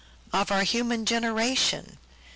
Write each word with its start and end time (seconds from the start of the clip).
of 0.33 0.49
Our 0.51 0.63
human 0.63 1.05
generation" 1.05 1.85
(III. 2.01 2.07